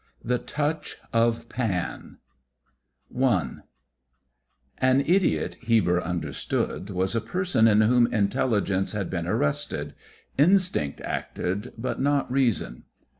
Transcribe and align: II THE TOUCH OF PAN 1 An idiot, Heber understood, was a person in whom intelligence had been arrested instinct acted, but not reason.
II 0.25 0.29
THE 0.29 0.37
TOUCH 0.39 0.97
OF 1.13 1.47
PAN 1.47 2.17
1 3.09 3.61
An 4.79 5.01
idiot, 5.01 5.57
Heber 5.61 6.01
understood, 6.01 6.89
was 6.89 7.15
a 7.15 7.21
person 7.21 7.67
in 7.67 7.81
whom 7.81 8.11
intelligence 8.11 8.93
had 8.93 9.11
been 9.11 9.27
arrested 9.27 9.93
instinct 10.39 11.01
acted, 11.01 11.73
but 11.77 11.99
not 12.01 12.31
reason. 12.31 12.85